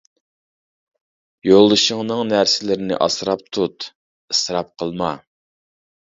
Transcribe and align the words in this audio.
يولدىشىڭنىڭ 1.47 2.23
نەرسىلىرىنى 2.31 2.99
ئاسراپ 3.07 3.45
تۇت، 3.59 3.87
ئىسراپ 4.35 4.75
قىلما. 4.83 5.13